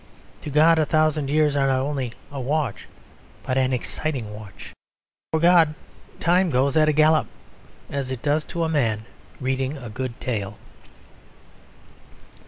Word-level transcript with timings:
To 0.41 0.49
God 0.49 0.79
a 0.79 0.85
thousand 0.87 1.29
years 1.29 1.55
are 1.55 1.67
not 1.67 1.77
only 1.81 2.13
a 2.31 2.41
watch 2.41 2.87
but 3.43 3.55
an 3.55 3.71
exciting 3.71 4.33
watch. 4.33 4.73
For 5.31 5.39
God 5.39 5.75
time 6.19 6.49
goes 6.49 6.75
at 6.75 6.89
a 6.89 6.91
gallop, 6.91 7.27
as 7.87 8.09
it 8.09 8.23
does 8.23 8.43
to 8.45 8.63
a 8.63 8.67
man 8.67 9.05
reading 9.39 9.77
a 9.77 9.89
good 9.91 10.19
tale. 10.19 10.57